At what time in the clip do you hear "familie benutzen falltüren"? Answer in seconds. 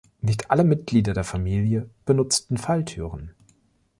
1.23-3.35